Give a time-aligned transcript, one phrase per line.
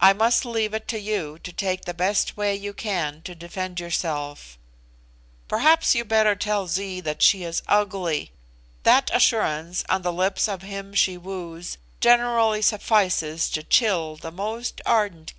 [0.00, 3.78] I must leave it to you to take the best way you can to defend
[3.78, 4.58] yourself.
[5.46, 8.32] Perhaps you had better tell Zee that she is ugly.
[8.82, 14.80] That assurance on the lips of him she woos generally suffices to chill the most
[14.84, 15.34] ardent Gy.